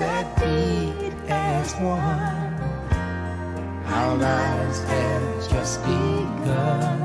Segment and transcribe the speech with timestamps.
[0.00, 2.54] that beat as one.
[3.84, 6.99] Our lives have just begun.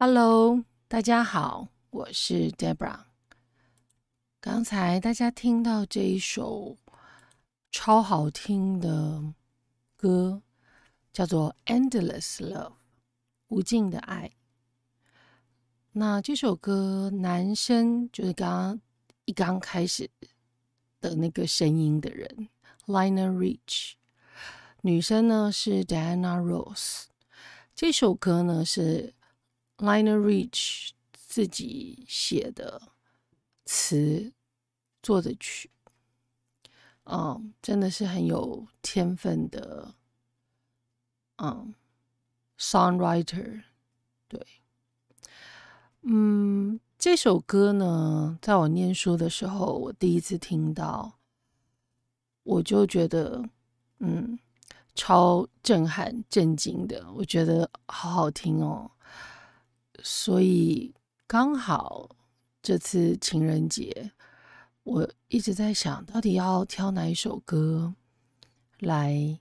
[0.00, 3.00] Hello，大家好，我是 Debra。
[4.40, 6.78] 刚才大家听到这一首
[7.72, 9.34] 超好听的
[9.96, 10.40] 歌，
[11.12, 11.52] 叫做
[11.90, 12.68] 《Endless Love》，
[13.48, 14.30] 无尽的爱。
[15.90, 18.80] 那这首歌，男生就是刚刚
[19.24, 20.08] 一刚开始
[21.00, 22.48] 的那个声音的人
[22.86, 23.94] ，Liner Rich，
[24.82, 27.06] 女生呢是 Diana Rose。
[27.74, 29.12] 这首歌呢是
[29.78, 32.82] Liner Rich 自己写的
[33.64, 34.32] 词
[35.02, 35.70] 作的曲。
[37.04, 39.94] 嗯，真的是很有天分的，
[41.36, 41.74] 嗯
[42.58, 43.62] ，songwriter，
[44.28, 44.46] 对，
[46.02, 51.18] 嗯，这首歌呢，在我念书的时候，我第一次听到，
[52.42, 53.48] 我就觉得，
[54.00, 54.38] 嗯，
[54.94, 58.90] 超震撼、震惊的，我觉得好好听哦，
[60.02, 60.94] 所以
[61.26, 62.16] 刚好
[62.62, 64.12] 这次情人节。
[64.84, 67.94] 我一直在想，到底要挑哪一首歌
[68.78, 69.38] 来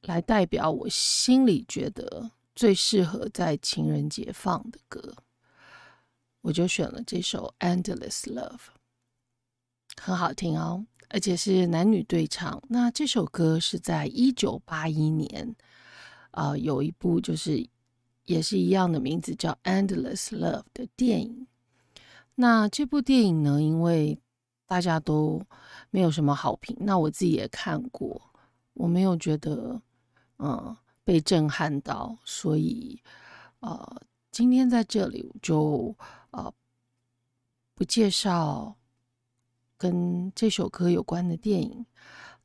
[0.00, 5.14] 来代表我心里觉得最适合在情人节放的歌，
[6.40, 8.56] 我就选了这首《Endless Love》，
[10.02, 12.60] 很好听哦，而且是男女对唱。
[12.68, 15.54] 那这首歌是在一九八一年，
[16.32, 17.64] 啊，有一部就是
[18.24, 21.46] 也是一样的名字叫《Endless Love》的电影。
[22.34, 23.62] 那这部电影呢？
[23.62, 24.18] 因为
[24.66, 25.42] 大家都
[25.90, 28.20] 没有什么好评，那我自己也看过，
[28.72, 29.80] 我没有觉得
[30.38, 33.00] 嗯被震撼到，所以
[33.60, 34.00] 呃
[34.32, 35.94] 今天在这里就
[36.30, 36.52] 呃
[37.74, 38.74] 不介绍
[39.76, 41.86] 跟这首歌有关的电影。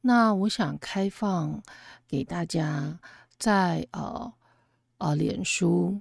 [0.02, 1.62] 那我想开放
[2.08, 3.00] 给大家
[3.38, 4.32] 在呃
[5.00, 6.00] 呃脸书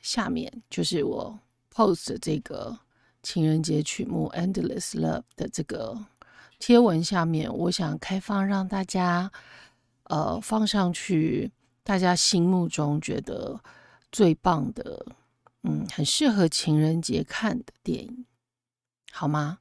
[0.00, 1.40] 下面，就是我
[1.74, 2.78] post 这个。
[3.22, 5.94] 情人节曲目《Endless Love》的这个
[6.58, 9.30] 贴文下面，我想开放让大家
[10.04, 11.52] 呃放上去，
[11.82, 13.60] 大家心目中觉得
[14.10, 15.04] 最棒的，
[15.64, 18.24] 嗯，很适合情人节看的电影，
[19.12, 19.58] 好吗？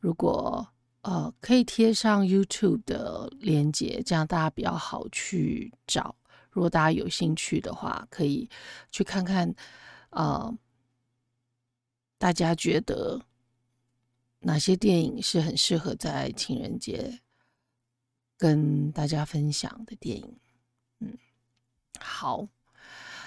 [0.00, 0.66] 如果
[1.02, 6.16] 呃可以贴上 YouTube 的链接，这样大家比较好去找。
[6.54, 8.48] 如果大家有兴趣的话，可以
[8.90, 9.54] 去看看，
[10.08, 10.56] 呃。
[12.16, 13.20] 大家觉得
[14.38, 17.20] 哪些电影是很适合在情人节
[18.38, 20.40] 跟大家分享的电影？
[21.00, 21.18] 嗯，
[22.00, 22.48] 好，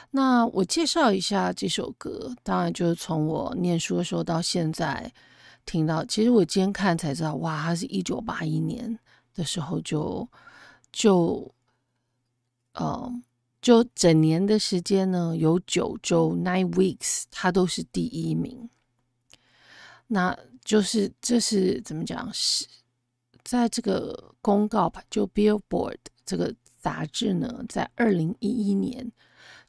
[0.09, 2.33] 那我介绍一下这首歌。
[2.41, 5.13] 当然，就是从我念书的时候到现在
[5.63, 6.03] 听到。
[6.05, 8.97] 其实我今天看才知道，哇，它是一九八一年
[9.35, 10.27] 的时候就
[10.91, 11.53] 就，
[12.79, 13.23] 嗯，
[13.61, 18.69] 就整年的时间呢，有九周 （nine weeks），他都是第一名。
[20.07, 22.29] 那就是这是怎么讲？
[22.33, 22.65] 是
[23.43, 29.11] 在这个公告吧，就 Billboard 这个杂志呢，在二零一一年，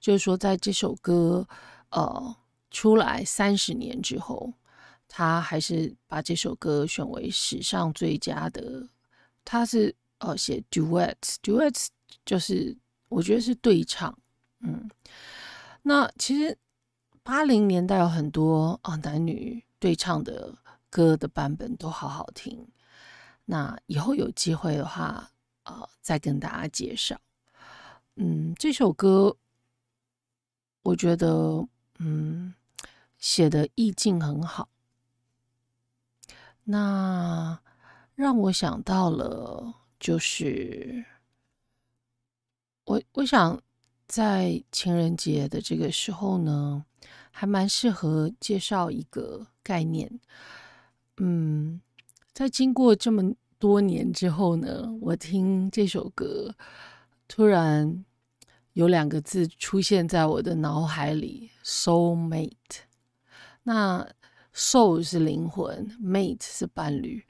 [0.01, 1.49] 就是说在这首歌
[1.91, 2.37] 呃
[2.71, 4.53] 出来三十年之后，
[5.09, 8.89] 他还是把这首歌选为史上最佳的。
[9.45, 11.87] 他是呃写 duets，duets
[12.27, 12.77] 就是
[13.09, 14.17] 我觉得是对唱。
[14.61, 14.91] 嗯，
[15.83, 16.59] 那其实
[17.23, 19.65] 八零年代有很多啊男女。
[19.81, 20.53] 对唱的
[20.91, 22.67] 歌的版本都好好听，
[23.45, 25.31] 那以后有机会的话，
[25.63, 27.17] 呃，再跟大家介绍。
[28.17, 29.37] 嗯，这首歌
[30.83, 31.65] 我觉得，
[32.01, 32.53] 嗯，
[33.19, 34.69] 写的意境很好，
[36.65, 37.61] 那
[38.17, 41.05] 让我想到了，就是
[42.89, 43.61] 我我想
[44.07, 46.85] 在情人节的这个时候呢。
[47.31, 50.11] 还蛮适合介绍一个概念，
[51.19, 51.81] 嗯，
[52.33, 56.53] 在经过这么多年之后呢，我听这首歌，
[57.29, 58.05] 突然
[58.73, 62.81] 有两个字出现在我的脑海里：soul mate。
[63.63, 64.05] 那
[64.53, 67.25] soul 是灵魂，mate 是伴侣。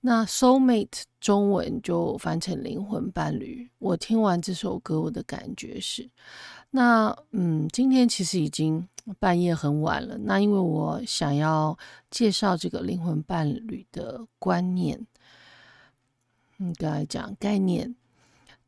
[0.00, 3.68] 那 soul mate 中文就翻成灵魂伴侣。
[3.78, 6.08] 我听完这首歌，我的感觉是。
[6.70, 8.86] 那嗯，今天其实已经
[9.18, 10.16] 半夜很晚了。
[10.18, 11.76] 那因为我想要
[12.10, 15.04] 介绍这个灵魂伴侣的观念，
[16.58, 17.96] 应该讲概念。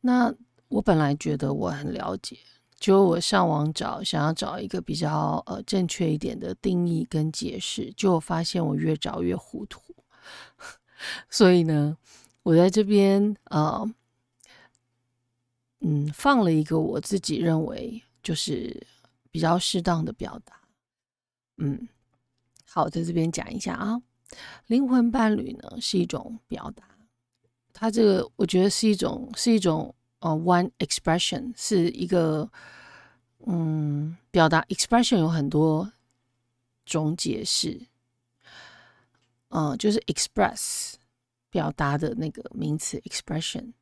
[0.01, 0.33] 那
[0.67, 2.37] 我本来觉得我很了解，
[2.77, 9.81] 就我上网找，想要找一个比较呃正确一点的定义跟解释，就发现我越找越糊涂。
[11.29, 11.97] 所以呢，
[12.43, 13.89] 我在这边呃。
[15.83, 18.85] 嗯，放了一个我自己认为就是
[19.31, 20.61] 比较适当的表达。
[21.57, 21.89] 嗯，
[22.67, 23.99] 好，在这边讲一下啊，
[24.67, 26.83] 灵魂伴侣呢是一种表达，
[27.73, 32.47] 它这个我觉得是一种是一种呃 one expression，是一个
[33.47, 35.91] 嗯表达 expression 有很多
[36.85, 37.87] 种解释，
[39.51, 40.95] 嗯，就是 express
[41.49, 43.73] 表达的那个名词 expression，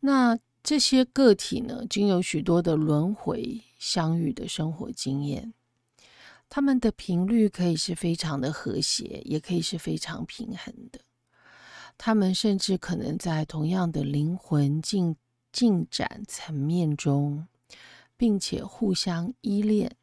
[0.00, 0.38] 那。
[0.62, 5.54] 这些个体呢，经有许多的轮回相遇的生活经验，
[6.50, 11.00] 他们的频率可以是非常的和谐，也可以是非常平衡的。
[11.96, 15.16] 他们甚至可能在同样的灵魂进
[15.50, 17.48] 进展层面中，
[18.18, 19.96] 并且互相依恋。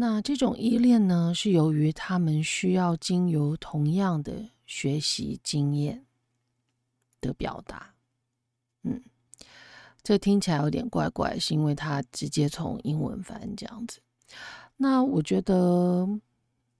[0.00, 6.06] 那这种依恋呢，是由于他们需要经由同样的学习经验
[7.20, 7.92] 的表达。
[8.84, 9.02] 嗯，
[10.04, 13.98] 这听起来有点怪怪，是因为他直接从英文翻这样子。
[14.76, 16.08] 那我觉得，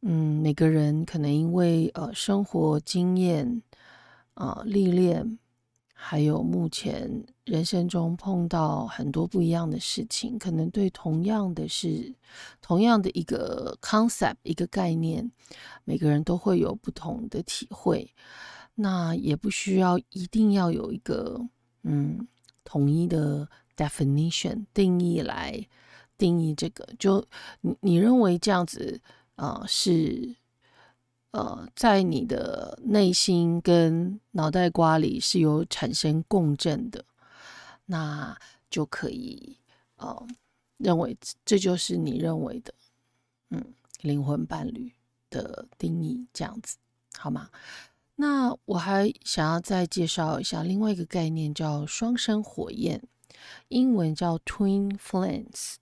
[0.03, 3.61] 嗯，每个人可能因为呃生活经验
[4.35, 5.39] 啊历练。
[6.01, 7.11] 还有目前
[7.49, 12.15] 人生中碰到很多不一样的事情，可能对同样的是
[12.61, 15.31] 同样的一个 concept 一个概念，
[15.85, 18.13] 每个人都会有不同的体会。
[18.75, 21.41] 那也不需要一定要有一个
[21.83, 22.29] 嗯
[22.65, 25.67] 统一的 definition 定义来
[26.17, 26.87] 定义这个。
[26.99, 27.25] 就
[27.63, 29.01] 你你认为这样子
[29.37, 30.37] 啊是？
[31.31, 37.05] 呃，在你的内心跟脑袋瓜里是有产生共振的，
[37.91, 39.57] 那就可以
[39.97, 40.27] 呃
[40.77, 42.75] 认为这就是你认为的
[43.49, 44.93] 嗯灵魂伴侣
[45.31, 46.77] 的定义，这样子
[47.17, 47.51] 好吗？
[48.17, 53.03] 那我还想要再介绍一下另外一个概念，叫双生火焰，
[53.69, 55.77] 英文叫 Twin Flames。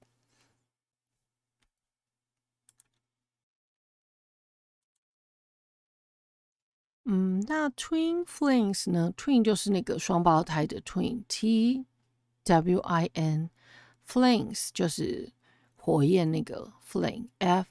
[7.08, 11.86] 嗯，那 twin flames 呢？twin 就是那个双胞胎的 twin，T
[12.46, 15.32] W I N，flames 就是
[15.74, 17.68] 火焰那个 flame，F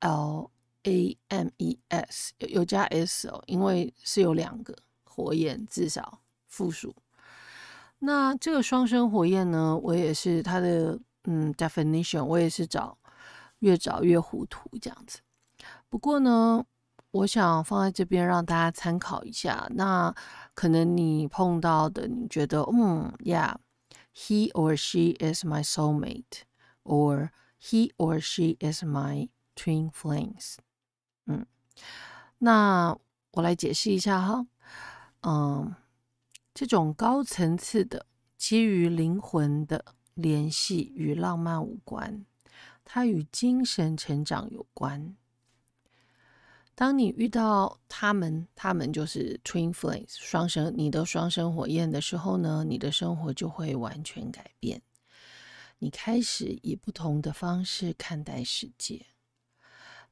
[0.00, 0.50] L
[0.84, 6.94] A M E S 有有加 S 哦，因为是有两个火焰，至少复数。
[7.98, 12.98] 那这个双生火焰呢，我也是它的嗯 definition，我也是找
[13.60, 15.20] 越找越糊涂这样子。
[15.88, 16.64] 不过呢。
[17.12, 19.66] 我想放在这边让大家参考一下。
[19.70, 20.14] 那
[20.52, 23.10] 可能你碰到的，你觉得，嗯
[24.16, 27.28] he or she is my soulmate，or
[27.60, 30.56] he or she is my twin flames。
[31.26, 31.44] 嗯，
[32.38, 32.96] 那
[33.32, 34.46] 我来解释一下哈。
[35.20, 35.74] 嗯，
[36.54, 38.06] 这种高层次的
[38.38, 42.24] 基于灵魂的联系与浪漫无关，
[42.84, 45.14] 它与精神成长有关。
[46.76, 54.82] 当你遇到他们，他们就是 twin flames 双生，你的双生火焰的时候呢，你的生活就会完全改变。
[55.78, 59.06] 你开始以不同的方式看待世界。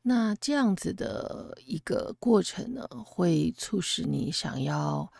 [0.00, 5.12] 那这样子的一个过程呢，会促使你想要，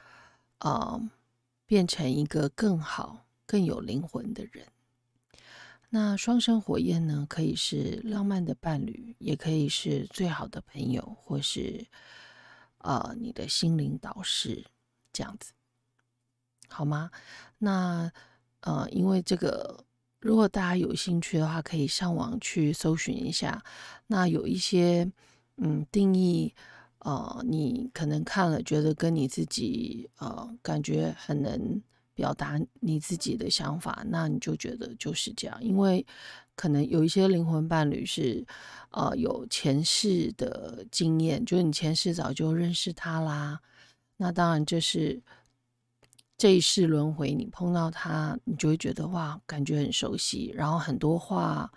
[0.61, 0.99] 呃，
[1.67, 4.67] 变成一个更好、更有灵魂的人。
[5.97, 7.25] 那双生火焰呢？
[7.31, 11.87] 可以是浪漫的伴侣，也可以是最好的朋友，或是
[12.79, 14.67] 呃你的心灵导师
[15.13, 15.53] 这样子，
[16.67, 17.13] 好吗？
[17.59, 18.11] 那
[18.63, 19.85] 呃，因为这个，
[20.19, 23.63] 如果大家有兴趣的话，可以上网去搜寻一下。
[24.09, 25.09] 那有一些
[25.59, 26.53] 嗯定义，
[26.99, 31.81] 呃，你可能看了觉得跟你自己呃感觉很能。
[32.15, 36.07] 表达你自己的想法，那你就觉得就是这样，因为
[36.55, 38.47] 可能有一些灵魂伴侣是，
[38.91, 43.61] 呃，有前世的经验，就是你前世早就认识他啦。
[44.17, 45.21] 那当然这是
[46.39, 51.69] 这一世轮回，你碰到他，你就会觉得哇，感觉很熟悉，然后很多话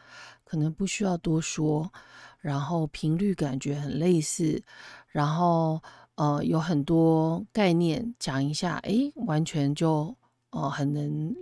[0.44, 1.92] 可能不需要多说，
[2.40, 4.64] 然后频率感觉很类似，
[5.08, 5.82] 然后
[6.14, 10.16] 呃，有很多概念讲一下，诶，完全就。
[10.52, 11.36] 哦，很能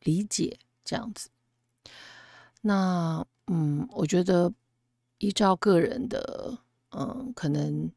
[0.00, 1.28] 理解这样子。
[2.60, 4.52] 那嗯，我觉得
[5.18, 6.58] 依照个人的
[6.90, 7.90] 嗯，可能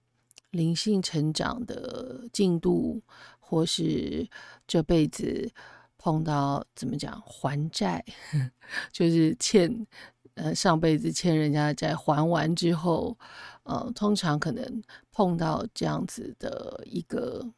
[0.51, 3.01] 灵性成长的进度，
[3.39, 4.29] 或是
[4.67, 5.51] 这辈子
[5.97, 8.05] 碰到怎么讲还债，
[8.93, 9.87] 就是欠
[10.35, 13.17] 呃上辈子欠人家的债还完之后，
[13.63, 17.51] 呃，通常可能碰到这样子的一个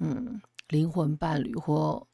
[0.00, 2.04] 嗯灵魂伴侣或。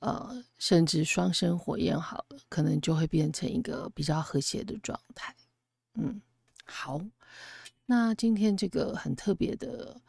[0.00, 5.34] 呃，甚至双生火焰好了，可能就会变成一个比较和谐的状态。
[5.94, 6.20] 嗯，
[6.64, 7.00] 好，
[7.84, 10.00] 那今天这个很特别的，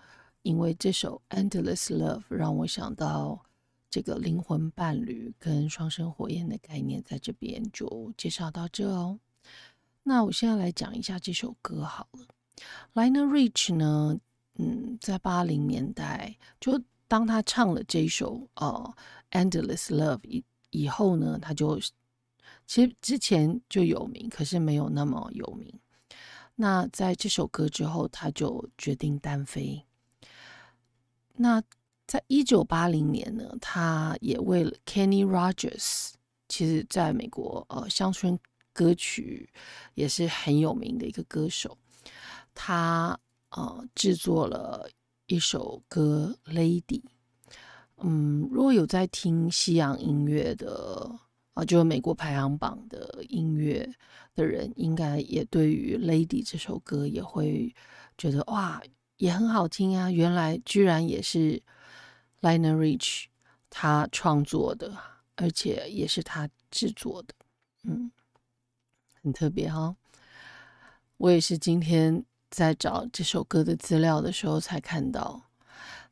[0.43, 3.43] 因为这首《Endless Love》让我想到
[3.89, 9.19] 这个灵魂伴侣跟双生火焰的概念，在这边就介绍到这哦。
[10.03, 12.27] 那我现在来讲一下这首歌好了。
[12.93, 14.19] Lionel Rich 呢，
[14.59, 16.79] 嗯，在八零年代就。
[17.09, 18.93] 当他唱了这首呃
[19.31, 21.79] 《Endless Love》以以后呢，他就
[22.67, 25.79] 其实之前就有名，可是没有那么有名。
[26.55, 29.85] 那在这首歌之后，他就决定单飞。
[31.35, 31.63] 那
[32.05, 36.11] 在一九八零年呢，他也为了 Kenny Rogers，
[36.47, 38.37] 其实在美国呃乡村
[38.73, 39.49] 歌曲
[39.93, 41.77] 也是很有名的一个歌手，
[42.53, 43.17] 他
[43.51, 44.89] 呃制作了
[45.27, 47.01] 一首歌《Lady》。
[48.01, 51.11] 嗯，如果有在听西洋音乐的
[51.53, 53.89] 啊，就美国排行榜的音乐
[54.33, 57.73] 的人，应该也对于《Lady》这首歌也会
[58.17, 58.81] 觉得哇，
[59.17, 60.09] 也很好听啊！
[60.09, 61.61] 原来居然也是
[62.41, 63.25] Linerich
[63.69, 64.97] 他创作的，
[65.35, 67.33] 而且也是他制作的，
[67.83, 68.09] 嗯，
[69.21, 69.95] 很特别哈。
[71.17, 75.48] 我也是今天在找这首歌的资料的时候才看到。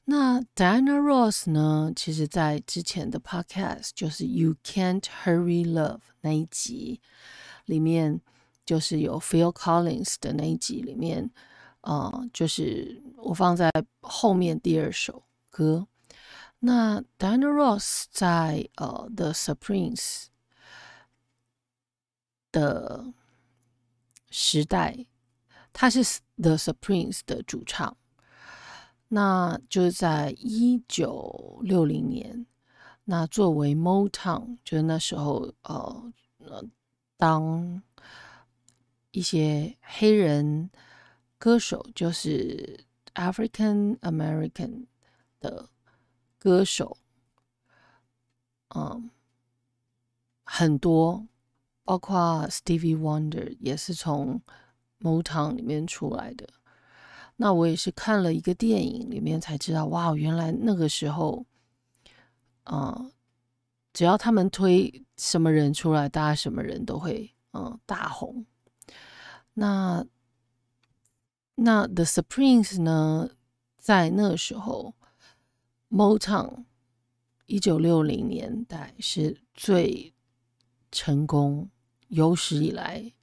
[0.10, 1.92] 那 Diana Ross 呢？
[1.94, 7.02] 其实，在之前的 Podcast 就是 You Can't Hurry Love 那一集
[7.66, 8.22] 里面，
[8.66, 11.30] 就是有 Phil Collins 的那一集里面，
[11.82, 15.86] 呃，就是我放在后面第二首歌。
[16.60, 20.28] 那 Diana Ross 在呃 The Supremes
[22.54, 23.12] 的
[24.30, 25.06] 时代，
[25.74, 27.98] 他是 The Supremes 的主唱。
[29.10, 32.46] 那就是在一九六零年，
[33.06, 36.64] 那作为 Motown，就是那时候呃呃，
[37.16, 37.82] 当
[39.12, 40.70] 一些黑人
[41.38, 44.88] 歌手，就是 African American
[45.40, 45.70] 的
[46.38, 46.98] 歌手，
[48.76, 49.10] 嗯，
[50.44, 51.26] 很多，
[51.84, 54.42] 包括 Stevie Wonder 也是从
[55.00, 56.50] Motown 里面出来的。
[57.40, 61.46] 那我也是看了一个电影，里面才知道，哇，原来那个时候，
[62.66, 63.12] 嗯，
[63.94, 68.46] 只要他们推什么人出来，大家什么人都会嗯大红。
[69.54, 70.06] 那
[71.54, 73.30] 那 The Supremes 呢，
[73.78, 74.96] 在那时候
[75.92, 76.66] ，Motown
[77.46, 80.14] 一九六零年代是最
[80.92, 81.70] 成功、
[82.08, 83.14] 有史以来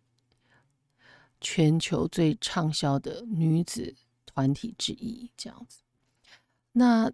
[1.40, 3.96] 全球最畅销的女子。
[4.34, 5.78] 团体之一这样子。
[6.72, 7.12] 那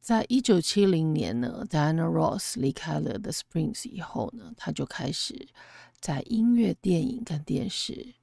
[0.00, 5.48] 在一九七零年呢，Diana Ross 离开了 The Springs 以后呢，他就开始
[6.00, 8.14] 在音乐、电影跟电视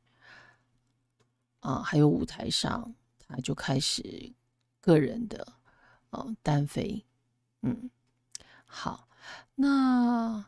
[1.61, 4.33] 啊，还有舞台上，他就开始
[4.81, 5.53] 个人的
[6.09, 7.05] 呃单飞。
[7.61, 7.89] 嗯，
[8.65, 9.07] 好，
[9.55, 10.45] 那。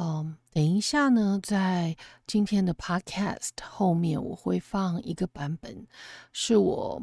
[0.00, 5.88] 嗯，等一下呢，在今天的 Podcast 后面，我会放一个版本，
[6.30, 7.02] 是我。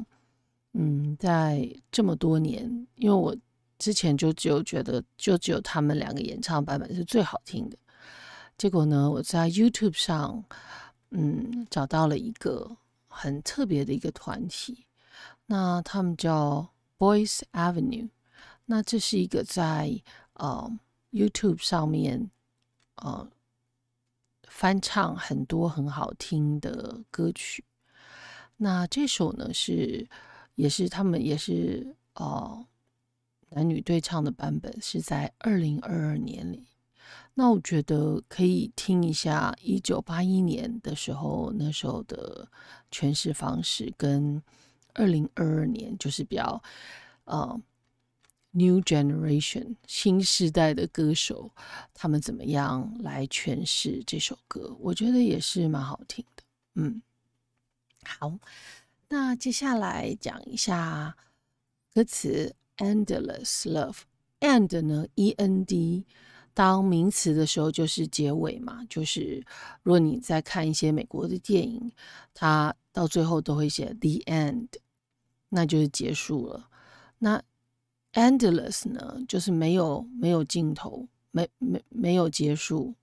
[0.77, 3.33] 嗯，在这么多年，因为我
[3.79, 7.77] 之前就只有觉得，就只有他们两个演唱版本是最好听的。
[8.57, 10.43] 结果呢，我在 YouTube 上，
[11.11, 12.75] 嗯，找到了一个
[13.07, 14.85] 很特别的一个团体，
[15.45, 18.09] 那他们叫 Boys Avenue。
[18.65, 20.01] 那这是一个在
[20.33, 20.69] 呃
[21.11, 22.29] YouTube 上面
[22.95, 23.25] 呃
[24.49, 27.63] 翻唱很多很好听的歌曲。
[28.57, 30.05] 那这首呢是。
[30.55, 32.65] 也是他们也是哦，
[33.49, 36.67] 男女对唱的版本是在二零二二年里。
[37.35, 42.49] 那我觉得可以听一下一九八一年的时候那时候的
[42.89, 44.41] 诠释方式，跟
[44.93, 46.63] 二零二二年就是比较
[47.25, 47.61] 呃
[48.51, 51.51] new generation 新时代的歌手
[51.93, 56.43] 他们怎么样来诠释这首歌，我觉得也是蛮好听的。
[56.75, 57.01] 嗯，
[58.05, 58.39] 好。
[59.07, 61.15] 那接下来讲一下
[61.93, 66.05] 歌词，endless love，end 呢，e n d
[66.55, 69.45] 当名词的时候就是结尾嘛，就是
[69.83, 71.91] 如果你在看一些美国的电影，
[72.33, 74.69] 它到最后都会写 the end，
[75.49, 76.67] 那就是结束了。
[77.19, 77.41] 那
[78.13, 82.95] endless 呢，就是没有没有尽头，没没没有结束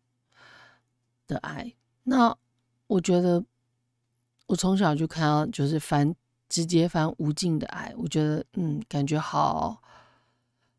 [1.29, 1.73] 的爱。
[2.03, 2.37] 那
[2.89, 3.45] 我觉得。
[4.53, 6.15] 我从小就看到，就是翻
[6.47, 9.83] 直接翻无尽的爱，我觉得嗯，感觉好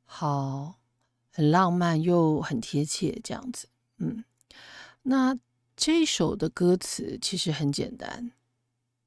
[0.05, 0.75] 好
[1.31, 4.23] 很浪漫又很贴切这样子，嗯。
[5.01, 5.36] 那
[5.75, 8.31] 这一首的歌词其实很简单，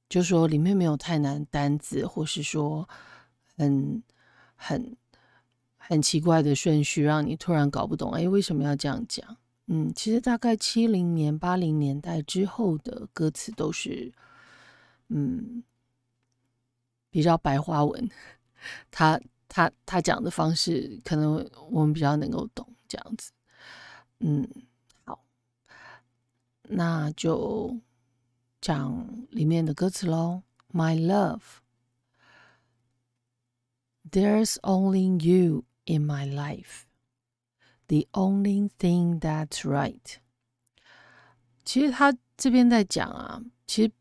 [0.08, 2.88] 就说里面没有太难单字，或是说
[3.56, 4.02] 很
[4.56, 4.96] 很
[5.76, 9.36] 很奇怪的顺序，让你突然搞不懂，哎，为什么要这样讲？
[9.68, 14.12] 嗯，其实大概七零年、八零年代之后的歌词都是。
[15.08, 15.62] 嗯，
[17.10, 18.10] 比较白话文，
[18.90, 23.32] 他他他讲的方式，可能我们比较能够懂这样子。
[24.20, 24.48] 嗯，
[25.04, 25.24] 好，
[26.62, 27.78] 那就
[28.60, 30.42] 讲里面的歌词喽。
[30.72, 31.60] My love,
[34.08, 36.86] There's only you in my life,
[37.88, 40.18] the only thing that's right。
[41.64, 43.92] 其实他这边在讲啊，其实，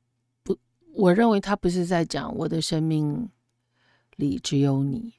[0.95, 3.29] 我认为他不是在讲我的生命
[4.15, 5.13] 里只有你，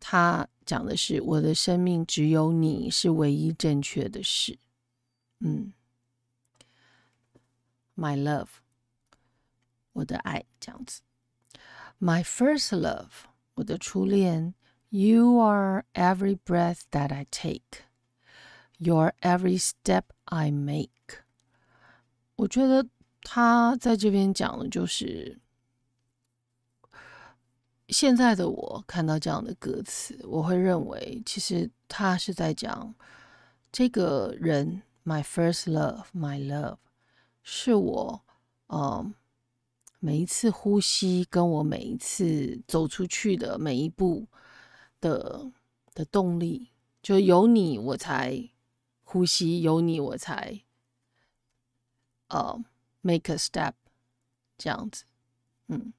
[0.00, 4.58] 他讲的是我的生命只有你是唯一正确的事。
[5.38, 5.72] 嗯
[7.94, 8.48] ，My love，
[9.92, 11.02] 我的爱这样子。
[12.00, 13.10] My first love，
[13.54, 14.54] 我的初恋。
[14.88, 17.84] You are every breath that I take.
[18.78, 20.90] You're every step I make.
[22.36, 22.86] 我觉得
[23.22, 25.38] 他在这边讲的就是
[27.88, 32.94] 现在的我看到这样的歌词，我会认为其实他是在讲
[33.70, 36.78] 这个人，my first love, my love，
[37.42, 38.22] 是我，
[38.68, 39.14] 嗯，
[39.98, 44.26] 每一次呼吸，跟我每一次走出去的每一步
[45.00, 45.50] 的
[45.94, 46.70] 的动力，
[47.02, 48.50] 就有你我才
[49.02, 50.62] 呼吸，有你我才，
[52.28, 52.64] 呃
[53.01, 53.73] ，make a step，
[54.57, 55.03] 这样子，
[55.67, 55.93] 嗯。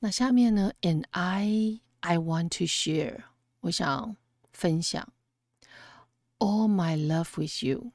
[0.00, 0.72] 那下面呢？
[0.82, 3.24] And I, I want to share，
[3.60, 4.16] 我想
[4.52, 5.12] 分享
[6.38, 7.92] all my love with you。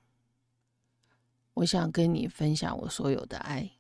[1.54, 3.72] 我想跟你分享我所有的爱。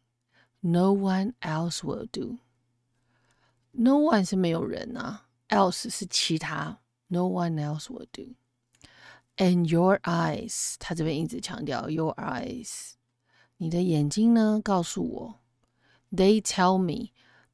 [0.61, 6.79] No one else will do。No one 是没有人啊，else 是其他。
[7.07, 12.91] No one else will do。And your eyes，他这边一直强调 your eyes。
[13.58, 15.40] 你的眼睛呢，告诉我
[16.10, 17.10] ，They tell me。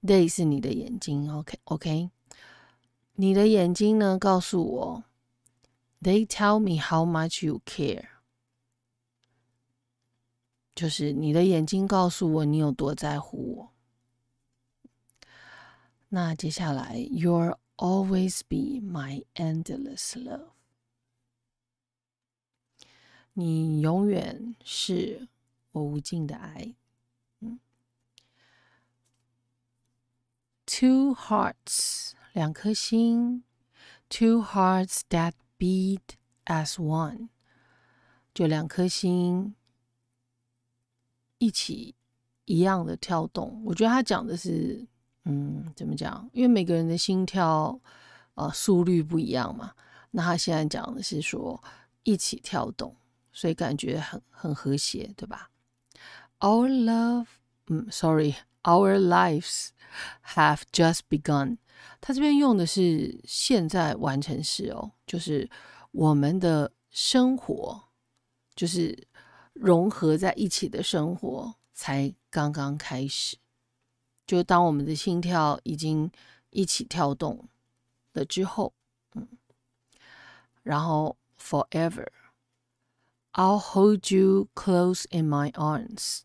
[0.07, 2.11] They 是你的眼睛，OK OK，
[3.14, 5.05] 你的眼睛呢告诉我
[6.03, 8.05] ，They tell me how much you care，
[10.75, 13.73] 就是你的眼睛告诉我你有多在乎我。
[16.11, 20.51] 那接下来，You'll always be my endless love，
[23.33, 25.29] 你永远是
[25.75, 26.77] 我无尽的爱。
[30.67, 33.45] Two hearts，两颗心
[34.09, 36.01] ；Two hearts that beat
[36.47, 37.29] as one，
[38.33, 39.55] 就两颗心
[41.39, 41.95] 一起
[42.45, 43.63] 一样的跳动。
[43.67, 44.87] 我觉得他讲的是，
[45.25, 46.29] 嗯，怎么讲？
[46.33, 47.79] 因为每个人的心跳
[48.35, 49.75] 呃速率不一样嘛。
[50.13, 51.63] 那他现在讲的是说
[52.05, 52.97] 一起跳动，
[53.33, 55.51] 所以感觉很很和谐，对吧
[56.45, 57.27] ？Our love，
[57.69, 59.71] 嗯，sorry，our lives。
[60.35, 61.59] Have just begun，
[62.01, 65.49] 他这边用的是现在完成时哦，就是
[65.93, 67.85] 我们的生活，
[68.57, 69.07] 就是
[69.53, 73.37] 融合在一起的生活才刚刚开始。
[74.27, 76.11] 就当我们的心跳已经
[76.51, 77.49] 一起跳动
[78.15, 78.75] 了之后，
[79.15, 79.29] 嗯，
[80.65, 86.23] 然后 Forever，I'll hold you close in my arms。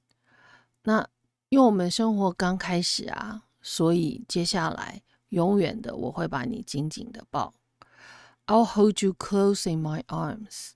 [0.90, 1.08] 那
[1.50, 3.46] 因为我们生活刚开始啊。
[3.62, 7.54] 所以接下来，永远的我会把你紧紧的抱。
[8.48, 10.72] I'll hold you close in my arms。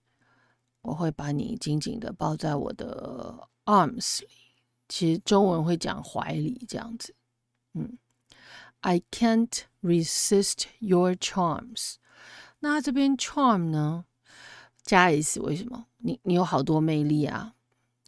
[0.81, 4.27] 我会把你紧紧的抱在我的 arms 里。
[4.89, 7.15] 其实中文会讲怀里这样子。
[7.73, 7.97] 嗯
[8.81, 11.95] ，I can't resist your charms。
[12.59, 14.03] 那这边 charm 呢，
[14.83, 15.85] 加 s 为什么？
[15.99, 17.55] 你你有好多魅力啊，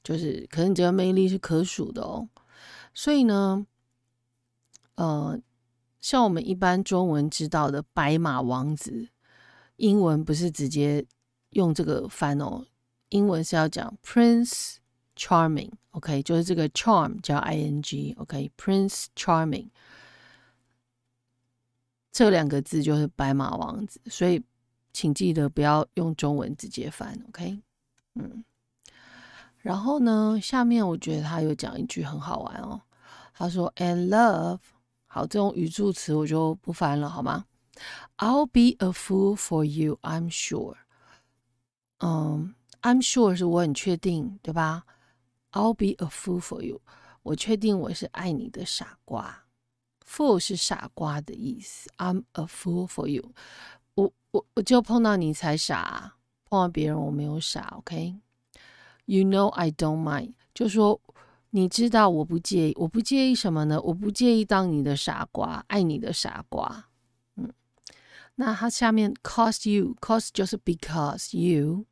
[0.06, 2.30] 就是可能你这个魅力是可数的哦。
[2.94, 3.68] 所以呢。
[4.98, 5.38] 呃，
[6.00, 9.10] 像我们一般中文知道的白马王子，
[9.76, 11.06] 英文不是直接
[11.50, 12.66] 用这个翻哦，
[13.10, 14.78] 英文是要讲 Prince
[15.18, 19.68] Charming，OK，就是这个 charm 叫 ing，OK，Prince Charming
[22.10, 24.42] 这两个字就是白马王子，所以
[24.94, 27.62] 请记得不要用中文直接翻，OK，
[28.14, 28.46] 嗯，
[29.66, 32.80] 然后呢，下面我觉得他有讲一句很好玩哦，
[33.34, 34.60] 他说 And love。
[35.08, 37.46] 好，这种语助词我就不翻了，好吗
[38.18, 40.76] ？I'll be a fool for you, I'm sure。
[41.98, 44.84] 嗯，I'm sure 是我很确定，对吧
[45.54, 46.80] ？I'll be a fool for you，
[47.24, 49.46] 我确定我是爱你的傻瓜。
[50.08, 53.34] Fool 是傻瓜的意思，I'm a fool for you。
[53.96, 58.18] 我我我就碰到你才傻，碰到别人我没有傻，OK
[59.07, 61.01] ，OK？You know I don't mind，就说。
[61.53, 63.81] 你知道我不介意，我不介意什么呢？
[63.81, 66.89] 我不介意当你的傻瓜，爱你的傻瓜。
[67.35, 67.53] 嗯，
[68.37, 71.87] 那它下面 cause you cause 就是 because you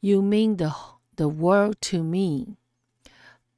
[0.00, 0.72] you mean the
[1.14, 2.56] the world to me。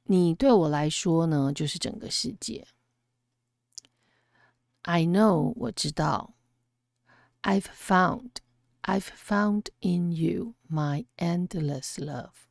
[0.03, 2.67] 你对我来说呢，就是整个世界。
[4.81, 6.33] I know 我知道，
[7.43, 8.31] I've found
[8.81, 12.42] I've found in you my endless love。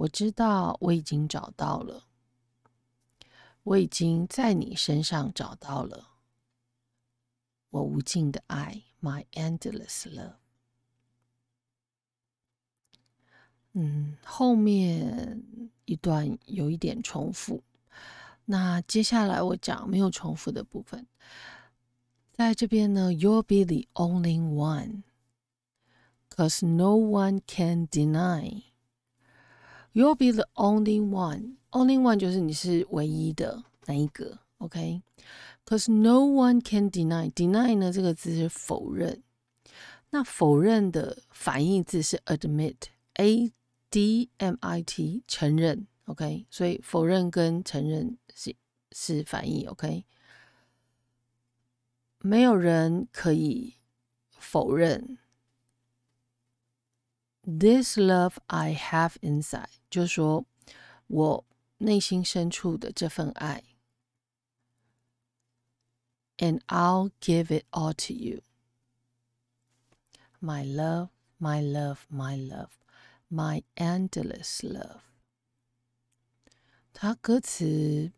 [0.00, 2.04] 我知道我已经找到了，
[3.64, 6.08] 我已经在你身上找到了
[7.68, 10.36] 我无尽的爱，my endless love。
[13.72, 15.42] 嗯，后面
[15.84, 17.62] 一段有一点重复，
[18.46, 21.06] 那接下来我讲没有重复的部分。
[22.32, 25.02] 在这边呢，You'll be the only one,
[26.30, 28.62] cause no one can deny.
[29.92, 37.30] You'll be the only one, only one 就是你是唯一的那一个，OK？Cause no one can deny.
[37.32, 39.22] Deny 呢这个字是否认，
[40.10, 43.52] 那否认的反义字是 admit，a
[43.90, 46.46] d m i t 承认，OK？
[46.48, 48.54] 所以否认跟承认是
[48.92, 50.04] 是反义，OK？
[52.20, 53.74] 没有人可以
[54.38, 55.18] 否认
[57.43, 60.45] this love I have inside，就是说
[61.07, 61.45] 我
[61.77, 63.63] 内心深处的这份爱，
[66.37, 68.41] and I'll give it all to you.
[70.39, 71.09] My love,
[71.39, 72.71] my love, my love,
[73.29, 75.01] my endless love.
[76.93, 78.11] 它歌词，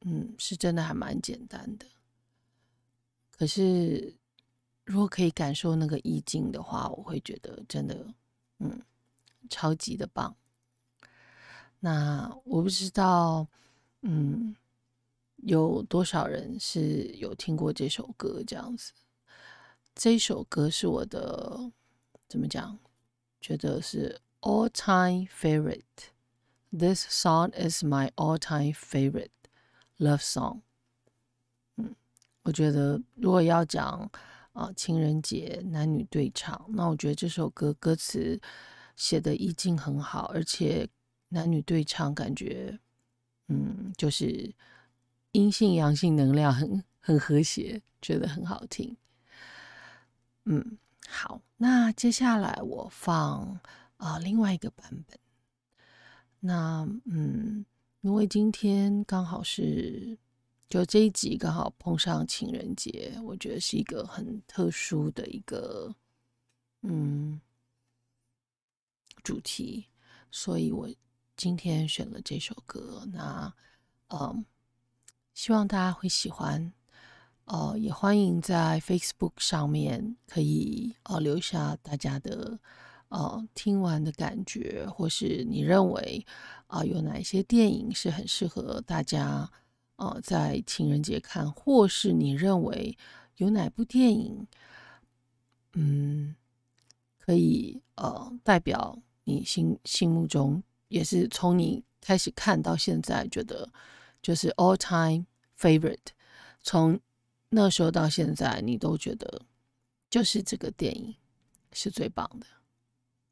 [0.00, 1.86] 嗯，是真的还蛮简单的。
[3.30, 4.16] 可是，
[4.84, 8.14] 如果可以感受那个意境的话，我会觉得真的，
[8.59, 8.81] 嗯，
[9.49, 10.35] 超级的棒。
[11.79, 13.47] 那我不知道，
[14.01, 14.55] 嗯，
[15.37, 18.93] 有多少人是有听过这首歌这样子？
[19.95, 21.71] 这首歌是我的
[22.27, 22.77] 怎么讲？
[23.41, 26.11] 觉得是 all time favorite。
[26.71, 29.31] This song is my all time favorite
[29.97, 30.61] love song。
[31.77, 31.95] 嗯
[32.43, 34.11] 我觉得，如果要讲
[34.59, 38.37] 啊情人节男女对唱，那我觉得这首歌歌词
[38.97, 40.85] 写的意境很好，而且
[41.29, 42.77] 男女对唱感觉，
[43.47, 44.53] 嗯，就是
[45.31, 48.97] 阴性阳性能量很很和谐，觉得很好听。
[50.43, 53.57] 嗯，好，那接下来我放
[53.95, 55.17] 啊另外一个版本。
[56.41, 57.65] 那嗯，
[58.01, 60.17] 因为今天刚好是。
[60.69, 65.91] 就这一集刚好碰上情人节，我觉得是一个很特殊的一个
[66.83, 67.41] 嗯
[69.23, 69.87] 主题，
[70.29, 70.87] 所以我
[71.35, 73.03] 今天选了这首歌。
[73.11, 73.51] 那
[74.09, 74.45] 嗯，
[75.33, 76.71] 希望大家会喜欢。
[77.45, 82.59] 呃，也欢迎在 Facebook 上面可以呃留下大家的
[83.07, 86.23] 呃听完的感觉，或是你认为
[86.67, 89.49] 啊有哪一些电影是很适合大家。
[89.99, 92.97] 呃，在情人节看，或是你认为
[93.35, 94.47] 有哪部电影，
[95.73, 96.33] 嗯，
[97.17, 103.69] 可以呃代表你心心目中，也是从你开始看到现在，觉得
[104.21, 105.25] 就是 all time
[105.59, 106.13] favorite，
[106.63, 106.97] 从
[107.49, 109.41] 那时候到现在，你都觉得
[110.09, 111.13] 就是这个电影
[111.73, 112.47] 是最棒的，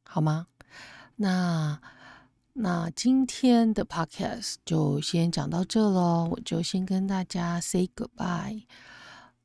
[0.03, 0.47] 好吗？
[1.15, 1.81] 那。
[2.56, 8.64] 那今天的 podcast 就先讲到这喽，我就先跟大家 say goodbye，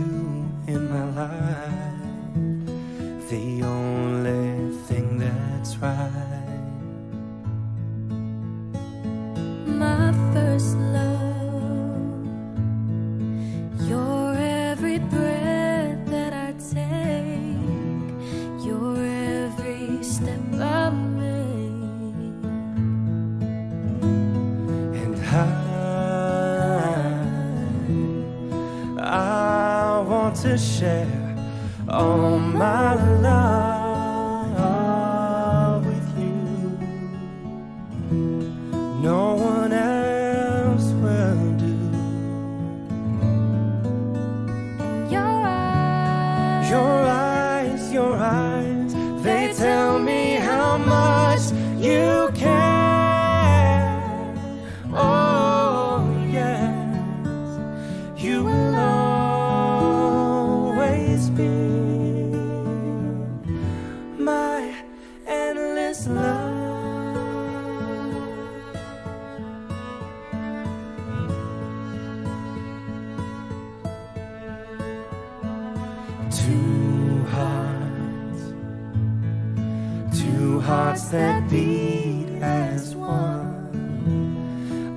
[81.11, 83.55] that beat as one.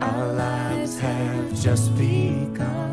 [0.03, 2.89] Our lives have just begun.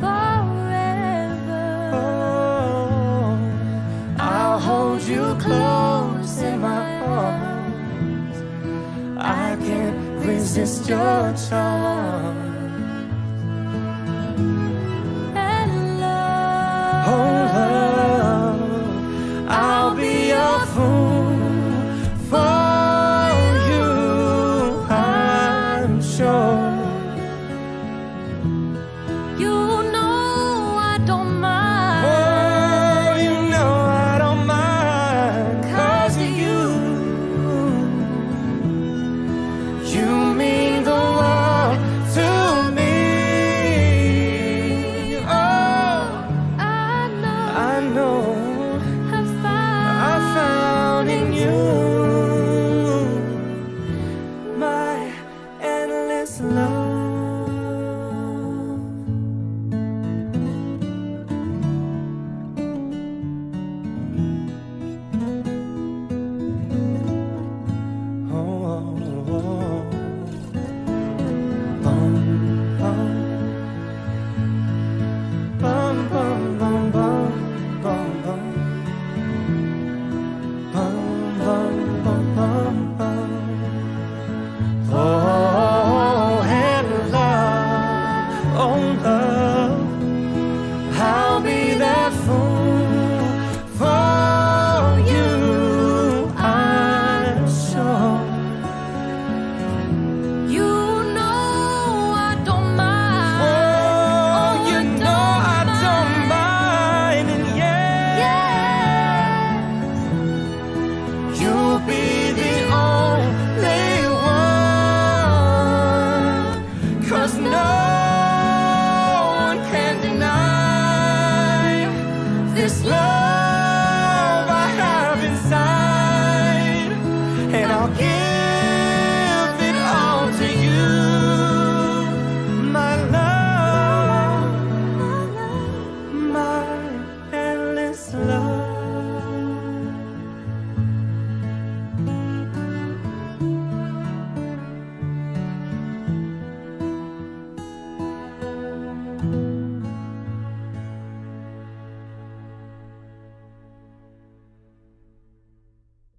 [0.00, 3.38] Forever, oh,
[4.18, 8.36] I'll hold you close in my arms.
[9.18, 11.89] I can't resist your charm.